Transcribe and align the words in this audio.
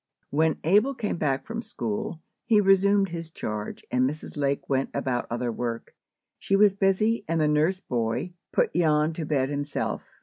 When 0.31 0.57
Abel 0.63 0.95
came 0.95 1.17
back 1.17 1.45
from 1.45 1.61
school, 1.61 2.21
he 2.47 2.59
resumed 2.59 3.09
his 3.09 3.29
charge, 3.29 3.85
and 3.91 4.09
Mrs. 4.09 4.35
Lake 4.35 4.67
went 4.67 4.89
about 4.95 5.27
other 5.29 5.51
work. 5.51 5.93
She 6.39 6.55
was 6.55 6.73
busy, 6.73 7.23
and 7.27 7.39
the 7.39 7.47
nurse 7.47 7.81
boy 7.81 8.33
put 8.51 8.73
Jan 8.73 9.13
to 9.13 9.25
bed 9.27 9.49
himself. 9.49 10.01